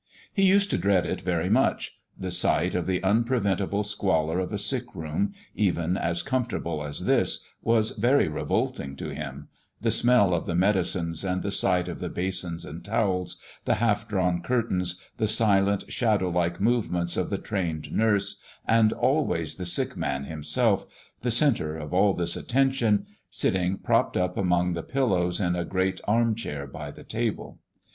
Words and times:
He 0.33 0.41
used 0.47 0.71
to 0.71 0.79
dread 0.79 1.05
it 1.05 1.21
very 1.21 1.47
much; 1.51 1.99
the 2.17 2.31
sight 2.31 2.73
of 2.73 2.87
the 2.87 3.01
unpreventable 3.03 3.83
squalor 3.85 4.39
of 4.39 4.51
a 4.51 4.57
sick 4.57 4.95
room, 4.95 5.31
even 5.53 5.95
as 5.95 6.23
comfortable 6.23 6.83
as 6.83 7.05
this, 7.05 7.45
was 7.61 7.91
very 7.91 8.27
revolting 8.27 8.95
to 8.95 9.09
him 9.13 9.47
the 9.79 9.91
smell 9.91 10.33
of 10.33 10.47
the 10.47 10.55
medicines 10.55 11.23
and 11.23 11.43
the 11.43 11.51
sight 11.51 11.87
of 11.87 11.99
the 11.99 12.09
basins 12.09 12.65
and 12.65 12.83
towels, 12.83 13.39
the 13.65 13.75
half 13.75 14.07
drawn 14.07 14.41
curtains, 14.41 14.99
the 15.17 15.27
silent, 15.27 15.93
shadow 15.93 16.29
like 16.29 16.59
movements 16.59 17.15
of 17.15 17.29
the 17.29 17.37
trained 17.37 17.91
nurse, 17.91 18.39
and 18.67 18.93
always 18.93 19.53
the 19.57 19.67
sick 19.67 19.95
man 19.95 20.23
himself 20.23 20.83
the 21.21 21.29
centre 21.29 21.77
of 21.77 21.93
all 21.93 22.15
this 22.15 22.35
attention 22.35 23.05
sitting 23.29 23.77
propped 23.77 24.17
among 24.17 24.73
the 24.73 24.81
pillows 24.81 25.39
in 25.39 25.55
a 25.55 25.63
great 25.63 26.01
arm 26.07 26.33
chair 26.33 26.65
by 26.65 26.89
the 26.89 27.03
table. 27.03 27.59